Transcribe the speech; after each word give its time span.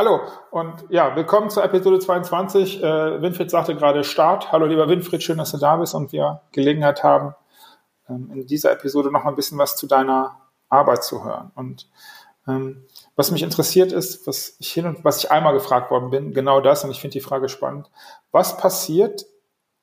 Hallo 0.00 0.22
und 0.50 0.86
ja, 0.88 1.14
willkommen 1.14 1.50
zur 1.50 1.62
Episode 1.62 1.98
22. 1.98 2.82
Äh, 2.82 3.20
Winfried 3.20 3.50
sagte 3.50 3.76
gerade 3.76 4.02
Start. 4.02 4.50
Hallo 4.50 4.64
lieber 4.64 4.88
Winfried, 4.88 5.22
schön, 5.22 5.36
dass 5.36 5.50
du 5.50 5.58
da 5.58 5.76
bist 5.76 5.94
und 5.94 6.10
wir 6.10 6.40
Gelegenheit 6.52 7.04
haben, 7.04 7.34
ähm, 8.08 8.30
in 8.32 8.46
dieser 8.46 8.72
Episode 8.72 9.10
noch 9.10 9.24
mal 9.24 9.28
ein 9.28 9.36
bisschen 9.36 9.58
was 9.58 9.76
zu 9.76 9.86
deiner 9.86 10.40
Arbeit 10.70 11.04
zu 11.04 11.22
hören. 11.22 11.50
Und 11.54 11.86
ähm, 12.48 12.86
was 13.14 13.30
mich 13.30 13.42
interessiert 13.42 13.92
ist, 13.92 14.26
was 14.26 14.56
ich 14.58 14.72
hin 14.72 14.86
und 14.86 15.04
was 15.04 15.18
ich 15.18 15.30
einmal 15.30 15.52
gefragt 15.52 15.90
worden 15.90 16.08
bin, 16.08 16.32
genau 16.32 16.62
das, 16.62 16.82
und 16.82 16.92
ich 16.92 17.00
finde 17.02 17.18
die 17.18 17.20
Frage 17.20 17.50
spannend. 17.50 17.90
Was 18.32 18.56
passiert 18.56 19.26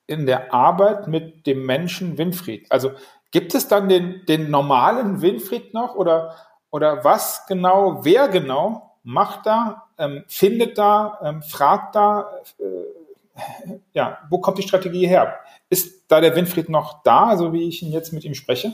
in 0.08 0.26
der 0.26 0.52
Arbeit 0.52 1.08
mit 1.08 1.46
dem 1.46 1.64
Menschen 1.64 2.18
Winfried? 2.18 2.72
Also 2.72 2.90
gibt 3.30 3.54
es 3.54 3.68
dann 3.68 3.88
den, 3.88 4.26
den 4.26 4.50
normalen 4.50 5.22
Winfried 5.22 5.76
noch 5.76 5.94
oder, 5.94 6.34
oder 6.72 7.04
was 7.04 7.46
genau, 7.46 8.04
wer 8.04 8.30
genau 8.30 8.87
macht 9.08 9.46
da, 9.46 9.84
ähm, 9.98 10.26
findet 10.28 10.78
da, 10.78 11.18
ähm, 11.24 11.42
fragt 11.42 11.96
da, 11.96 12.30
äh, 12.60 13.78
ja, 13.94 14.18
wo 14.30 14.40
kommt 14.40 14.58
die 14.58 14.64
Strategie 14.64 15.08
her? 15.08 15.36
Ist 15.70 16.04
da 16.10 16.20
der 16.20 16.36
Winfried 16.36 16.68
noch 16.68 17.04
da, 17.04 17.38
so 17.38 17.54
wie 17.54 17.70
ich 17.70 17.82
ihn 17.82 17.94
jetzt 17.94 18.12
mit 18.12 18.26
ihm 18.26 18.34
spreche? 18.34 18.74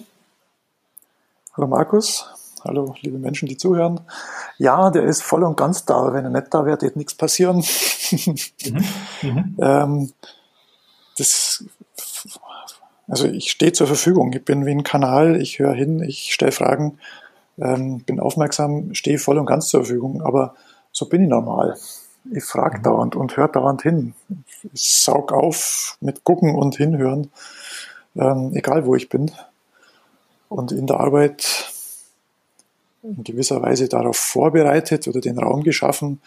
Hallo 1.55 1.67
Markus, 1.67 2.25
hallo 2.63 2.95
liebe 3.01 3.19
Menschen, 3.19 3.47
die 3.47 3.57
zuhören. 3.57 3.99
Ja, 4.57 4.89
der 4.89 5.03
ist 5.03 5.21
voll 5.21 5.43
und 5.43 5.55
ganz 5.55 5.85
da. 5.85 6.13
Wenn 6.13 6.25
er 6.25 6.31
nicht 6.31 6.51
da 6.51 6.65
wäre, 6.65 6.81
wird 6.81 6.95
nichts 6.95 7.13
passieren. 7.13 7.63
Mhm. 8.11 8.35
Mhm. 9.21 9.57
ähm, 9.61 10.13
das, 11.15 11.63
also 13.07 13.27
ich 13.27 13.51
stehe 13.51 13.73
zur 13.73 13.85
Verfügung. 13.85 14.33
Ich 14.33 14.43
bin 14.43 14.65
wie 14.65 14.71
ein 14.71 14.83
Kanal. 14.83 15.39
Ich 15.39 15.59
höre 15.59 15.75
hin, 15.75 16.01
ich 16.01 16.33
stelle 16.33 16.51
Fragen, 16.51 16.97
ähm, 17.57 17.99
bin 17.99 18.19
aufmerksam, 18.19 18.93
stehe 18.93 19.19
voll 19.19 19.37
und 19.37 19.45
ganz 19.45 19.67
zur 19.67 19.81
Verfügung. 19.81 20.21
Aber 20.21 20.55
so 20.91 21.07
bin 21.07 21.23
ich 21.23 21.29
normal. 21.29 21.77
Ich 22.31 22.43
frage 22.43 22.79
mhm. 22.79 22.83
dauernd 22.83 23.15
und 23.15 23.35
höre 23.35 23.49
dauernd 23.49 23.81
hin. 23.81 24.13
Ich 24.73 24.97
saug 24.97 25.31
auf 25.31 25.97
mit 25.99 26.23
Gucken 26.23 26.55
und 26.55 26.75
Hinhören, 26.75 27.31
ähm, 28.15 28.51
egal 28.53 28.85
wo 28.85 28.95
ich 28.95 29.09
bin. 29.09 29.31
Und 30.49 30.71
in 30.71 30.87
der 30.87 30.99
Arbeit 30.99 31.71
in 33.01 33.23
gewisser 33.23 33.61
Weise 33.61 33.89
darauf 33.89 34.17
vorbereitet 34.17 35.07
oder 35.07 35.19
den 35.19 35.37
Raum 35.37 35.63
geschaffen, 35.63 36.21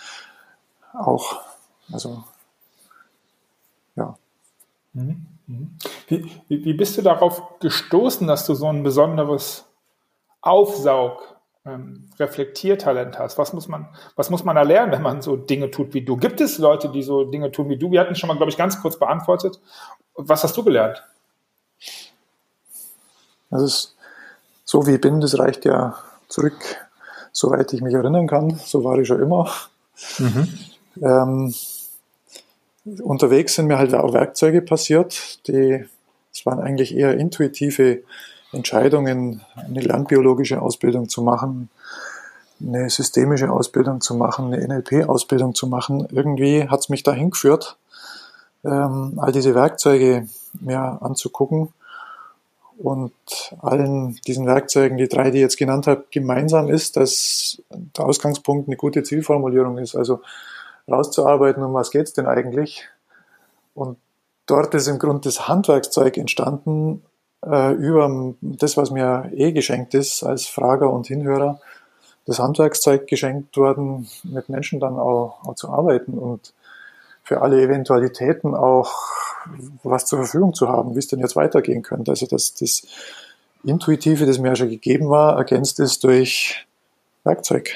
auch, 0.93 1.41
also, 1.93 2.25
ja. 3.97 4.17
Mhm. 4.93 5.27
Mhm. 5.47 5.77
Wie, 6.09 6.31
wie, 6.49 6.65
wie 6.65 6.75
bist 6.75 6.99
du 6.99 7.03
darauf 7.03 7.59
gestoßen, 7.61 8.27
dass 8.27 8.47
du 8.47 8.55
so 8.55 8.67
ein 8.67 8.83
besonderes 8.83 9.65
Aufsaug, 10.47 11.23
ähm, 11.65 12.09
Reflektiertalent 12.19 13.19
hast? 13.19 13.39
Was 13.39 13.53
muss 13.53 13.69
man, 13.69 13.89
was 14.15 14.31
muss 14.31 14.45
man 14.45 14.57
da 14.57 14.63
lernen, 14.63 14.93
wenn 14.93 15.03
man 15.03 15.23
so 15.23 15.37
Dinge 15.37 15.71
tut 15.71 15.95
wie 15.95 16.03
du? 16.03 16.17
Gibt 16.17 16.41
es 16.41 16.59
Leute, 16.59 16.89
die 16.89 17.03
so 17.03 17.25
Dinge 17.25 17.51
tun 17.51 17.69
wie 17.69 17.77
du? 17.77 17.91
Wir 17.91 18.01
hatten 18.01 18.15
schon 18.15 18.29
mal, 18.29 18.37
glaube 18.37 18.51
ich, 18.51 18.57
ganz 18.57 18.81
kurz 18.81 18.99
beantwortet. 18.99 19.61
Was 20.15 20.45
hast 20.45 20.57
du 20.57 20.65
gelernt? 20.65 21.03
Das 23.51 23.63
ist 23.63 23.97
so 24.65 24.87
wie 24.87 24.95
ich 24.95 25.01
bin, 25.01 25.21
das 25.21 25.39
reicht 25.39 25.65
ja 25.65 25.97
zurück, 26.29 26.57
soweit 27.33 27.73
ich 27.73 27.83
mich 27.83 27.95
erinnern 27.95 28.27
kann. 28.27 28.59
So 28.65 28.83
war 28.85 28.99
ich 28.99 29.07
schon 29.07 29.23
immer. 29.23 29.51
Mhm. 30.19 30.59
Ähm, 31.03 31.55
unterwegs 33.03 33.55
sind 33.55 33.67
mir 33.67 33.79
halt 33.79 33.95
auch 33.95 34.13
Werkzeuge 34.13 34.63
passiert, 34.63 35.47
die, 35.47 35.85
es 36.33 36.47
waren 36.47 36.61
eigentlich 36.61 36.95
eher 36.95 37.17
intuitive 37.17 38.03
Entscheidungen, 38.53 39.43
eine 39.55 39.81
lernbiologische 39.81 40.61
Ausbildung 40.61 41.09
zu 41.09 41.23
machen, 41.23 41.71
eine 42.61 42.89
systemische 42.89 43.51
Ausbildung 43.51 44.01
zu 44.01 44.15
machen, 44.15 44.53
eine 44.53 44.67
NLP-Ausbildung 44.67 45.55
zu 45.55 45.67
machen. 45.67 46.07
Irgendwie 46.11 46.69
hat 46.69 46.81
es 46.81 46.89
mich 46.89 47.03
dahin 47.03 47.31
geführt, 47.31 47.77
ähm, 48.65 49.15
all 49.19 49.33
diese 49.33 49.55
Werkzeuge 49.55 50.29
mir 50.61 50.99
anzugucken 51.03 51.73
und 52.79 53.13
allen 53.61 54.19
diesen 54.27 54.47
Werkzeugen, 54.47 54.97
die 54.99 55.09
drei, 55.09 55.31
die 55.31 55.39
ich 55.39 55.43
jetzt 55.43 55.59
genannt 55.59 55.87
habe, 55.87 56.05
gemeinsam 56.11 56.69
ist, 56.69 56.97
dass 56.97 57.63
der 57.71 58.05
Ausgangspunkt 58.05 58.69
eine 58.69 58.77
gute 58.77 59.03
Zielformulierung 59.03 59.79
ist. 59.79 59.95
Also 59.95 60.21
rauszuarbeiten, 60.89 61.63
um 61.63 61.75
was 61.75 61.91
geht's 61.91 62.13
denn 62.13 62.27
eigentlich? 62.27 62.89
Und 63.75 63.99
dort 64.47 64.75
ist 64.75 64.89
im 64.89 64.99
Grunde 64.99 65.23
das 65.23 65.49
Handwerkszeug 65.49 66.17
entstanden, 66.17 67.03
äh, 67.47 67.73
über 67.73 68.35
das, 68.41 68.77
was 68.77 68.91
mir 68.91 69.31
eh 69.35 69.53
geschenkt 69.53 69.95
ist 69.95 70.23
als 70.23 70.47
Frager 70.47 70.93
und 70.93 71.07
Hinhörer, 71.07 71.61
das 72.27 72.39
Handwerkszeug 72.41 73.07
geschenkt 73.07 73.57
worden, 73.57 74.09
mit 74.25 74.49
Menschen 74.49 74.81
dann 74.81 74.99
auch, 74.99 75.45
auch 75.47 75.55
zu 75.55 75.71
arbeiten 75.71 76.19
und 76.19 76.53
für 77.23 77.41
alle 77.43 77.63
Eventualitäten 77.63 78.55
auch 78.55 78.93
was 79.83 80.07
zur 80.07 80.21
Verfügung 80.21 80.55
zu 80.55 80.69
haben, 80.69 80.95
wie 80.95 80.99
es 80.99 81.07
denn 81.09 81.21
jetzt 81.21 81.37
weitergehen 81.37 81.83
könnte. 81.83 82.11
Also 82.11 82.27
dass 82.27 82.55
das 82.55 82.87
Intuitive, 83.65 84.27
das 84.27 84.39
mir 84.39 84.49
ja 84.49 84.57
schon 84.57 84.71
gegeben 84.71 85.09
war, 85.09 85.37
ergänzt 85.37 85.81
ist 85.81 86.05
durch 86.05 86.67
Werkzeug. 87.25 87.71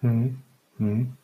Mhm. 0.00 0.38
Mhm. 0.78 1.16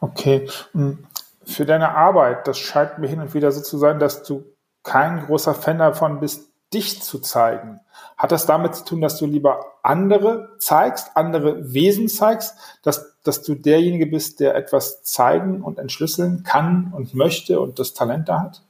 Okay. 0.00 0.48
Hm. 0.72 0.98
Für 1.44 1.64
deine 1.64 1.90
Arbeit, 1.90 2.46
das 2.46 2.58
scheint 2.58 2.98
mir 2.98 3.08
hin 3.08 3.20
und 3.20 3.34
wieder 3.34 3.50
so 3.52 3.62
zu 3.62 3.78
sein, 3.78 3.98
dass 3.98 4.22
du 4.22 4.44
kein 4.88 5.26
großer 5.26 5.54
Fan 5.54 5.78
davon 5.78 6.18
bist, 6.18 6.48
dich 6.72 7.02
zu 7.02 7.18
zeigen. 7.18 7.80
Hat 8.16 8.32
das 8.32 8.46
damit 8.46 8.74
zu 8.74 8.84
tun, 8.84 9.00
dass 9.02 9.18
du 9.18 9.26
lieber 9.26 9.66
andere 9.82 10.56
zeigst, 10.58 11.10
andere 11.14 11.74
Wesen 11.74 12.08
zeigst, 12.08 12.54
dass, 12.82 13.14
dass 13.22 13.42
du 13.42 13.54
derjenige 13.54 14.06
bist, 14.06 14.40
der 14.40 14.54
etwas 14.54 15.02
zeigen 15.02 15.62
und 15.62 15.78
entschlüsseln 15.78 16.42
kann 16.42 16.92
und 16.96 17.14
möchte 17.14 17.60
und 17.60 17.78
das 17.78 17.92
Talent 17.92 18.30
da 18.30 18.40
hat? 18.40 18.62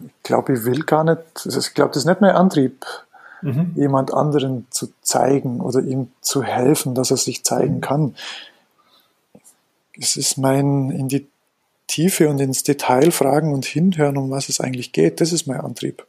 Ich 0.00 0.22
glaube, 0.22 0.54
ich 0.54 0.64
will 0.64 0.84
gar 0.84 1.04
nicht, 1.04 1.20
ich 1.44 1.74
glaube, 1.74 1.90
das 1.90 2.04
ist 2.04 2.06
nicht 2.06 2.22
mein 2.22 2.34
Antrieb, 2.34 2.86
mhm. 3.42 3.72
jemand 3.76 4.12
anderen 4.14 4.66
zu 4.70 4.88
zeigen 5.02 5.60
oder 5.60 5.80
ihm 5.80 6.12
zu 6.22 6.42
helfen, 6.42 6.94
dass 6.94 7.10
er 7.10 7.18
sich 7.18 7.44
zeigen 7.44 7.82
kann. 7.82 8.14
Es 9.98 10.16
ist 10.16 10.38
mein 10.38 10.90
in 10.90 11.08
die 11.08 11.28
Tiefe 11.86 12.28
und 12.28 12.40
ins 12.40 12.62
Detail 12.62 13.10
fragen 13.10 13.52
und 13.52 13.64
hinhören, 13.64 14.16
um 14.16 14.30
was 14.30 14.48
es 14.48 14.60
eigentlich 14.60 14.92
geht. 14.92 15.20
Das 15.20 15.32
ist 15.32 15.46
mein 15.46 15.60
Antrieb. 15.60 16.06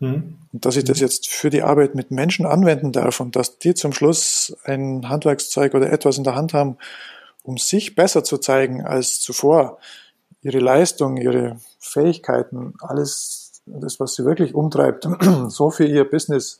Mhm. 0.00 0.38
Und 0.52 0.64
dass 0.64 0.76
ich 0.76 0.84
das 0.84 1.00
jetzt 1.00 1.28
für 1.28 1.50
die 1.50 1.62
Arbeit 1.62 1.94
mit 1.94 2.10
Menschen 2.10 2.46
anwenden 2.46 2.92
darf 2.92 3.20
und 3.20 3.36
dass 3.36 3.58
die 3.58 3.74
zum 3.74 3.92
Schluss 3.92 4.56
ein 4.64 5.08
Handwerkszeug 5.08 5.74
oder 5.74 5.92
etwas 5.92 6.18
in 6.18 6.24
der 6.24 6.34
Hand 6.34 6.52
haben, 6.52 6.76
um 7.42 7.58
sich 7.58 7.94
besser 7.94 8.24
zu 8.24 8.38
zeigen 8.38 8.84
als 8.84 9.20
zuvor, 9.20 9.78
ihre 10.42 10.58
Leistung, 10.58 11.16
ihre 11.16 11.58
Fähigkeiten, 11.78 12.74
alles 12.80 13.62
das, 13.66 13.98
was 13.98 14.14
sie 14.14 14.24
wirklich 14.24 14.54
umtreibt, 14.54 15.08
so 15.48 15.70
für 15.70 15.86
ihr 15.86 16.08
Business 16.08 16.58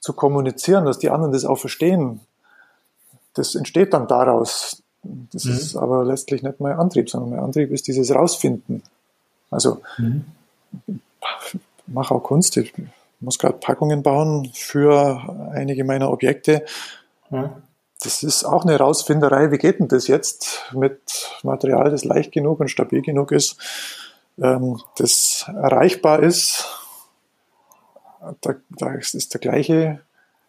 zu 0.00 0.12
kommunizieren, 0.12 0.86
dass 0.86 0.98
die 0.98 1.10
anderen 1.10 1.32
das 1.32 1.44
auch 1.44 1.58
verstehen, 1.58 2.20
das 3.34 3.54
entsteht 3.54 3.92
dann 3.92 4.08
daraus. 4.08 4.82
Das 5.02 5.44
mhm. 5.44 5.52
ist 5.52 5.76
aber 5.76 6.04
letztlich 6.04 6.42
nicht 6.42 6.60
mein 6.60 6.78
Antrieb, 6.78 7.08
sondern 7.10 7.30
mein 7.30 7.40
Antrieb 7.40 7.70
ist 7.70 7.86
dieses 7.86 8.14
Rausfinden. 8.14 8.82
Also, 9.50 9.80
mhm. 9.96 10.24
mache 11.86 12.14
auch 12.14 12.22
Kunst. 12.22 12.56
Ich 12.56 12.72
muss 13.20 13.38
gerade 13.38 13.58
Packungen 13.58 14.02
bauen 14.02 14.50
für 14.54 15.50
einige 15.52 15.84
meiner 15.84 16.10
Objekte. 16.10 16.64
Mhm. 17.30 17.50
Das 18.00 18.22
ist 18.22 18.44
auch 18.44 18.64
eine 18.64 18.76
Rausfinderei. 18.76 19.50
Wie 19.50 19.58
geht 19.58 19.80
denn 19.80 19.88
das 19.88 20.06
jetzt 20.06 20.66
mit 20.72 21.00
Material, 21.42 21.90
das 21.90 22.04
leicht 22.04 22.30
genug 22.30 22.60
und 22.60 22.68
stabil 22.68 23.02
genug 23.02 23.32
ist? 23.32 23.56
ähm, 24.40 24.80
das 24.96 25.46
erreichbar 25.48 26.22
ist, 26.22 26.66
da, 28.40 28.54
da 28.70 28.94
ist 28.94 29.32
der 29.34 29.40
gleiche, 29.40 30.00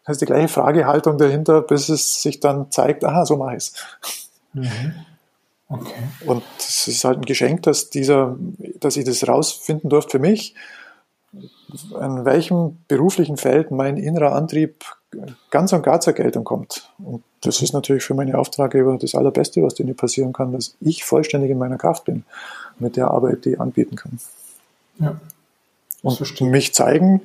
das 0.05 0.15
ist 0.15 0.21
die 0.21 0.25
gleiche 0.25 0.47
Fragehaltung 0.47 1.17
dahinter, 1.17 1.61
bis 1.61 1.89
es 1.89 2.21
sich 2.21 2.39
dann 2.39 2.71
zeigt, 2.71 3.03
aha, 3.03 3.25
so 3.25 3.37
mache 3.37 3.55
ich 3.55 3.57
es. 3.57 3.73
Mhm. 4.53 4.93
Okay. 5.67 5.93
Und 6.25 6.43
es 6.57 6.87
ist 6.87 7.03
halt 7.03 7.19
ein 7.19 7.25
Geschenk, 7.25 7.63
dass 7.63 7.89
dieser, 7.89 8.37
dass 8.79 8.97
ich 8.97 9.05
das 9.05 9.27
rausfinden 9.27 9.89
durfte 9.89 10.11
für 10.11 10.19
mich, 10.19 10.55
an 11.99 12.25
welchem 12.25 12.77
beruflichen 12.87 13.37
Feld 13.37 13.69
mein 13.69 13.97
innerer 13.97 14.33
Antrieb 14.33 14.83
ganz 15.51 15.71
und 15.73 15.83
gar 15.83 16.01
zur 16.01 16.13
Geltung 16.13 16.43
kommt. 16.43 16.91
Und 16.97 17.23
das 17.41 17.61
ist 17.61 17.73
natürlich 17.73 18.03
für 18.03 18.15
meine 18.15 18.37
Auftraggeber 18.37 18.97
das 18.99 19.13
Allerbeste, 19.13 19.61
was 19.61 19.75
denen 19.75 19.95
passieren 19.95 20.33
kann, 20.33 20.51
dass 20.51 20.75
ich 20.81 21.03
vollständig 21.03 21.51
in 21.51 21.59
meiner 21.59 21.77
Kraft 21.77 22.05
bin 22.05 22.23
mit 22.79 22.95
der 22.95 23.11
Arbeit, 23.11 23.45
die 23.45 23.51
ich 23.51 23.59
anbieten 23.59 23.95
kann. 23.95 24.19
Ja. 24.99 25.19
Und 26.01 26.41
mich 26.41 26.73
zeigen, 26.73 27.21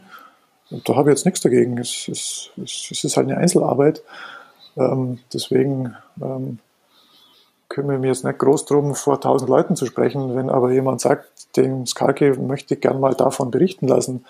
da 0.70 0.96
habe 0.96 1.10
ich 1.10 1.16
jetzt 1.16 1.24
nichts 1.24 1.40
dagegen. 1.40 1.78
Es, 1.78 2.08
es, 2.08 2.50
es 2.56 3.04
ist 3.04 3.16
halt 3.16 3.28
eine 3.28 3.38
Einzelarbeit. 3.38 4.02
Ähm, 4.76 5.20
deswegen 5.32 5.94
ähm, 6.20 6.58
kümmere 7.68 7.96
ich 7.96 8.00
mich 8.00 8.08
jetzt 8.08 8.24
nicht 8.24 8.38
groß 8.38 8.66
drum, 8.66 8.94
vor 8.94 9.20
tausend 9.20 9.50
Leuten 9.50 9.76
zu 9.76 9.86
sprechen. 9.86 10.36
Wenn 10.36 10.50
aber 10.50 10.72
jemand 10.72 11.00
sagt, 11.00 11.56
dem 11.56 11.86
Skalke 11.86 12.38
möchte 12.38 12.74
ich 12.74 12.80
gern 12.80 13.00
mal 13.00 13.14
davon 13.14 13.50
berichten 13.50 13.88
lassen, 13.88 14.24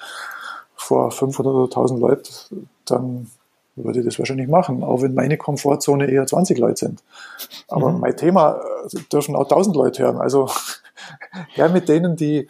vor 0.74 1.10
500 1.10 1.54
oder 1.54 1.64
1000 1.64 2.00
Leuten, 2.00 2.68
dann 2.84 3.30
würde 3.76 4.00
ich 4.00 4.04
das 4.04 4.18
wahrscheinlich 4.18 4.48
machen, 4.48 4.84
auch 4.84 5.02
wenn 5.02 5.14
meine 5.14 5.36
Komfortzone 5.36 6.10
eher 6.10 6.26
20 6.26 6.58
Leute 6.58 6.86
sind. 6.86 7.02
Aber 7.68 7.90
mhm. 7.90 8.00
mein 8.00 8.16
Thema 8.16 8.60
äh, 8.92 8.98
dürfen 9.12 9.34
auch 9.34 9.44
1000 9.44 9.74
Leute 9.74 10.04
hören. 10.04 10.18
Also 10.18 10.48
ja, 11.56 11.68
mit 11.68 11.88
denen, 11.88 12.16
die 12.16 12.48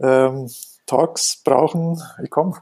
ähm, 0.00 0.50
Talks 0.86 1.40
brauchen, 1.44 2.02
ich 2.22 2.30
komme. 2.30 2.54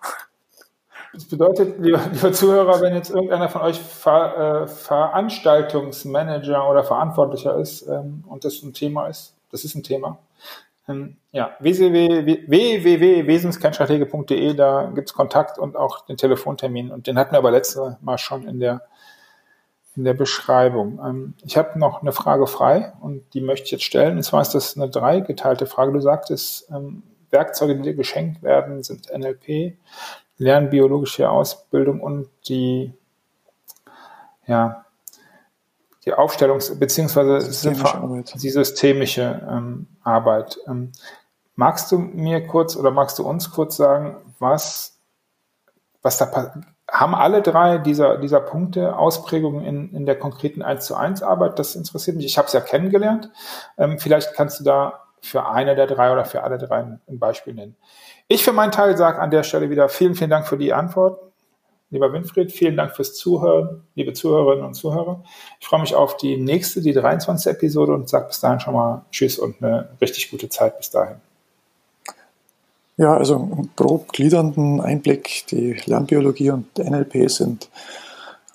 Das 1.15 1.25
bedeutet, 1.27 1.79
lieber, 1.79 2.01
lieber, 2.13 2.33
Zuhörer, 2.33 2.81
wenn 2.81 2.95
jetzt 2.95 3.11
irgendeiner 3.11 3.49
von 3.49 3.63
euch 3.63 3.81
Ver, 3.81 4.65
äh, 4.65 4.67
Veranstaltungsmanager 4.67 6.69
oder 6.69 6.83
Verantwortlicher 6.83 7.57
ist 7.57 7.87
ähm, 7.89 8.25
und 8.27 8.45
das 8.45 8.61
ein 8.63 8.73
Thema 8.73 9.07
ist, 9.07 9.37
das 9.51 9.65
ist 9.65 9.77
ein 9.77 9.85
Thema, 9.85 10.19
ähm, 10.89 11.17
ja, 11.33 11.57
www.wesenskernstratege.de, 11.61 14.55
da 14.55 14.91
gibt's 14.95 15.15
Kontakt 15.15 15.59
und 15.59 15.77
auch 15.77 16.05
den 16.05 16.19
Telefontermin. 16.19 16.91
Und 16.91 17.07
den 17.07 17.19
hatten 17.19 17.33
wir 17.33 17.39
aber 17.39 17.51
letztes 17.51 17.97
Mal 18.03 18.19
schon 18.19 18.47
in 18.47 18.61
der, 18.61 18.83
in 19.97 20.05
der 20.05 20.13
Beschreibung. 20.15 21.01
Ähm, 21.03 21.33
ich 21.45 21.57
habe 21.57 21.79
noch 21.79 22.03
eine 22.03 22.13
Frage 22.13 22.47
frei 22.47 22.93
und 23.01 23.33
die 23.33 23.41
möchte 23.41 23.65
ich 23.65 23.71
jetzt 23.71 23.85
stellen. 23.85 24.19
Und 24.19 24.25
zwar 24.25 24.43
ist 24.43 24.55
das 24.55 24.77
eine 24.77 24.91
dreigeteilte 24.91 25.65
Frage. 25.67 25.93
Du 25.93 26.01
sagtest, 26.01 26.71
ähm, 26.71 27.03
Werkzeuge, 27.35 27.77
die 27.77 27.83
dir 27.83 27.95
geschenkt 27.95 28.43
werden, 28.43 28.83
sind 28.83 29.13
NLP, 29.13 29.77
lernbiologische 30.39 31.29
Ausbildung 31.29 32.01
und 32.01 32.29
die 32.49 32.95
ja, 34.47 34.85
die 36.05 36.15
Aufstellungs- 36.15 36.79
systemische 37.41 38.25
die 38.35 38.51
systemische 38.51 39.47
ähm, 39.51 39.87
Arbeit. 40.03 40.59
Ähm, 40.67 40.93
magst 41.55 41.91
du 41.93 41.99
mir 41.99 42.47
kurz 42.47 42.77
oder 42.77 42.91
magst 42.91 43.19
du 43.19 43.27
uns 43.27 43.51
kurz 43.51 43.77
sagen, 43.77 44.17
was, 44.39 44.99
was 46.03 46.19
da 46.19 46.53
haben 46.91 47.15
alle 47.15 47.41
drei 47.41 47.79
dieser, 47.79 48.19
dieser 48.19 48.41
Punkte 48.41 48.97
Ausprägungen 48.97 49.65
in, 49.65 49.95
in 49.95 50.07
der 50.07 50.19
konkreten 50.19 50.63
1 50.63 50.85
zu 50.85 50.95
1 50.95 51.23
Arbeit? 51.23 51.59
Das 51.59 51.75
interessiert 51.75 52.17
mich. 52.17 52.27
Ich 52.27 52.37
habe 52.37 52.47
es 52.47 52.53
ja 52.53 52.61
kennengelernt. 52.61 53.31
Ähm, 53.79 53.99
vielleicht 53.99 54.35
kannst 54.35 54.61
du 54.61 54.65
da 54.65 55.04
für 55.25 55.47
eine 55.47 55.75
der 55.75 55.87
drei 55.87 56.13
oder 56.13 56.25
für 56.25 56.43
alle 56.43 56.59
drei 56.59 56.81
ein 56.81 57.01
Beispiel 57.19 57.55
nennen. 57.55 57.77
Ich 58.29 58.45
für 58.45 58.53
meinen 58.53 58.73
Teil 58.73 58.97
sage 58.97 59.21
an 59.21 59.31
der 59.31 59.43
Stelle 59.43 59.71
wieder 59.71 59.89
vielen, 59.89 60.15
vielen 60.15 60.31
Dank 60.31 60.47
für 60.47 60.59
die 60.59 60.73
Antworten. 60.73 61.33
Lieber 61.91 62.13
Winfried, 62.13 62.53
vielen 62.53 62.77
Dank 62.77 62.95
fürs 62.95 63.15
Zuhören, 63.15 63.85
liebe 63.95 64.13
Zuhörerinnen 64.13 64.65
und 64.65 64.75
Zuhörer. 64.75 65.23
Ich 65.61 65.67
freue 65.67 65.81
mich 65.81 65.95
auf 65.95 66.17
die 66.17 66.37
nächste, 66.37 66.81
die 66.83 66.93
23. 66.93 67.53
Episode 67.53 67.95
und 67.95 68.09
sage 68.09 68.27
bis 68.27 68.41
dahin 68.41 68.61
schon 68.61 68.75
mal 68.75 69.05
Tschüss 69.11 69.39
und 69.39 69.63
eine 69.63 69.89
richtig 70.01 70.31
gute 70.31 70.49
Zeit 70.49 70.77
bis 70.77 70.91
dahin. 70.91 71.17
Ja, 72.97 73.17
also 73.17 73.67
grob 73.77 74.13
gliedernden 74.13 74.81
Einblick, 74.81 75.47
die 75.51 75.81
Lernbiologie 75.87 76.51
und 76.51 76.79
NLP 76.79 77.31
sind 77.31 77.69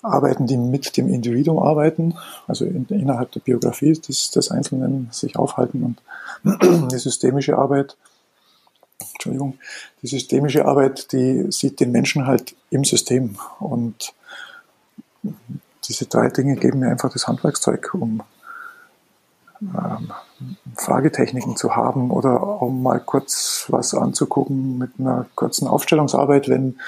Arbeiten, 0.02 0.46
die 0.46 0.56
mit 0.56 0.96
dem 0.96 1.08
Individuum 1.08 1.58
arbeiten, 1.58 2.14
also 2.46 2.64
in, 2.64 2.86
innerhalb 2.88 3.32
der 3.32 3.40
Biografie 3.40 3.92
des, 3.92 4.30
des 4.30 4.50
Einzelnen 4.50 5.08
sich 5.10 5.36
aufhalten 5.36 5.82
und 5.82 6.02
die 6.90 6.98
systemische 6.98 7.58
Arbeit 7.58 7.96
Entschuldigung, 9.20 9.58
die 10.02 10.06
systemische 10.06 10.64
Arbeit, 10.64 11.12
die 11.12 11.52
sieht 11.52 11.80
den 11.80 11.92
Menschen 11.92 12.26
halt 12.26 12.54
im 12.70 12.84
System. 12.84 13.36
Und 13.58 14.14
diese 15.86 16.06
drei 16.06 16.28
Dinge 16.28 16.56
geben 16.56 16.80
mir 16.80 16.88
einfach 16.88 17.12
das 17.12 17.28
Handwerkszeug, 17.28 17.92
um 17.92 18.22
ähm, 19.60 20.10
Fragetechniken 20.74 21.56
zu 21.56 21.76
haben 21.76 22.10
oder 22.10 22.62
um 22.62 22.82
mal 22.82 22.98
kurz 23.00 23.66
was 23.68 23.94
anzugucken 23.94 24.78
mit 24.78 24.92
einer 24.98 25.26
kurzen 25.34 25.68
Aufstellungsarbeit, 25.68 26.48
wenn 26.48 26.78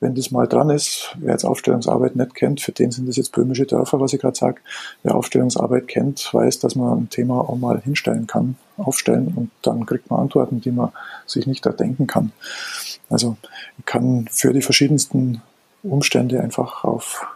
wenn 0.00 0.14
das 0.14 0.30
mal 0.30 0.46
dran 0.46 0.70
ist, 0.70 1.16
wer 1.18 1.32
jetzt 1.32 1.44
Aufstellungsarbeit 1.44 2.16
nicht 2.16 2.34
kennt, 2.34 2.60
für 2.60 2.72
den 2.72 2.90
sind 2.90 3.08
das 3.08 3.16
jetzt 3.16 3.32
böhmische 3.32 3.66
Dörfer, 3.66 4.00
was 4.00 4.12
ich 4.12 4.20
gerade 4.20 4.36
sage. 4.36 4.60
Wer 5.02 5.14
Aufstellungsarbeit 5.14 5.88
kennt, 5.88 6.32
weiß, 6.32 6.60
dass 6.60 6.74
man 6.76 6.98
ein 6.98 7.10
Thema 7.10 7.40
auch 7.40 7.56
mal 7.56 7.80
hinstellen 7.80 8.26
kann, 8.26 8.56
aufstellen 8.76 9.32
und 9.34 9.50
dann 9.62 9.86
kriegt 9.86 10.10
man 10.10 10.20
Antworten, 10.20 10.60
die 10.60 10.70
man 10.70 10.92
sich 11.26 11.46
nicht 11.46 11.66
erdenken 11.66 12.06
kann. 12.06 12.32
Also 13.10 13.36
ich 13.78 13.86
kann 13.86 14.28
für 14.30 14.52
die 14.52 14.62
verschiedensten 14.62 15.42
Umstände 15.82 16.40
einfach 16.40 16.84
auf 16.84 17.26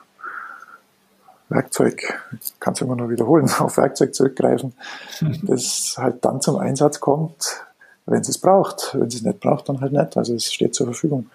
Werkzeug, 1.49 2.21
ich 2.41 2.59
kann 2.61 2.75
es 2.75 2.81
immer 2.81 2.97
nur 2.97 3.11
wiederholen, 3.11 3.51
auf 3.59 3.77
Werkzeug 3.77 4.15
zurückgreifen, 4.15 4.75
das 5.43 5.97
halt 5.99 6.25
dann 6.25 6.41
zum 6.41 6.57
Einsatz 6.57 7.01
kommt, 7.01 7.65
wenn 8.07 8.21
es 8.21 8.29
es 8.29 8.39
braucht. 8.39 8.95
Wenn 8.95 9.09
es 9.09 9.17
es 9.17 9.23
nicht 9.23 9.41
braucht, 9.41 9.69
dann 9.69 9.81
halt 9.81 9.93
nicht. 9.93 10.17
Also 10.17 10.35
es 10.35 10.53
steht 10.53 10.75
zur 10.75 10.87
Verfügung. 10.87 11.27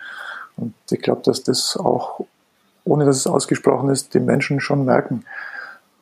Und 0.57 0.73
ich 0.89 1.01
glaube, 1.01 1.21
dass 1.23 1.43
das 1.43 1.77
auch, 1.77 2.21
ohne 2.83 3.05
dass 3.05 3.17
es 3.17 3.27
ausgesprochen 3.27 3.89
ist, 3.89 4.13
die 4.13 4.19
Menschen 4.19 4.59
schon 4.59 4.85
merken, 4.85 5.23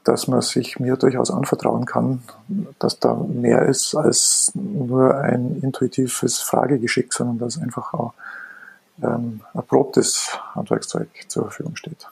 dass 0.04 0.28
man 0.28 0.42
sich 0.42 0.80
mir 0.80 0.98
durchaus 0.98 1.31
anvertrauen 1.31 1.86
kann, 1.86 2.24
dass 2.80 3.00
da 3.00 3.16
mehr 3.16 3.63
ist 3.63 3.96
als 3.96 4.52
nur 4.54 5.16
ein 5.16 5.60
intuitives 5.62 6.40
Fragegeschick, 6.40 7.12
sondern 7.12 7.40
dass 7.40 7.60
einfach 7.60 7.94
auch 7.94 8.13
ähm, 9.02 9.42
erprobtes 9.54 10.40
Handwerkszeug 10.54 11.10
zur 11.28 11.44
Verfügung 11.44 11.75
steht. 11.75 12.08